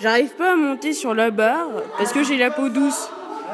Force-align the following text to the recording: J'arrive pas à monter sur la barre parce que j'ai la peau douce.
J'arrive 0.00 0.30
pas 0.30 0.52
à 0.52 0.56
monter 0.56 0.94
sur 0.94 1.14
la 1.14 1.30
barre 1.30 1.68
parce 1.98 2.12
que 2.12 2.24
j'ai 2.24 2.38
la 2.38 2.50
peau 2.50 2.70
douce. 2.70 3.10